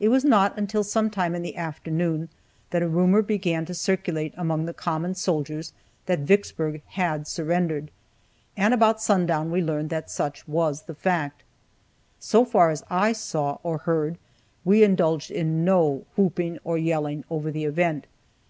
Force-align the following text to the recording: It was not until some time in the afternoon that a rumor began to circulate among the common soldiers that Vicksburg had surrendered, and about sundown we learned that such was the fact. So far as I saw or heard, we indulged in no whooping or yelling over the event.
It 0.00 0.08
was 0.08 0.24
not 0.24 0.56
until 0.58 0.82
some 0.82 1.10
time 1.10 1.34
in 1.34 1.42
the 1.42 1.54
afternoon 1.58 2.30
that 2.70 2.80
a 2.82 2.88
rumor 2.88 3.20
began 3.20 3.66
to 3.66 3.74
circulate 3.74 4.32
among 4.34 4.64
the 4.64 4.72
common 4.72 5.14
soldiers 5.14 5.74
that 6.06 6.20
Vicksburg 6.20 6.80
had 6.86 7.26
surrendered, 7.26 7.90
and 8.56 8.72
about 8.72 9.02
sundown 9.02 9.50
we 9.50 9.60
learned 9.60 9.90
that 9.90 10.10
such 10.10 10.48
was 10.48 10.84
the 10.84 10.94
fact. 10.94 11.42
So 12.18 12.46
far 12.46 12.70
as 12.70 12.82
I 12.88 13.12
saw 13.12 13.58
or 13.62 13.76
heard, 13.76 14.16
we 14.64 14.82
indulged 14.82 15.30
in 15.30 15.66
no 15.66 16.06
whooping 16.16 16.58
or 16.64 16.78
yelling 16.78 17.24
over 17.28 17.50
the 17.50 17.64
event. 17.64 18.06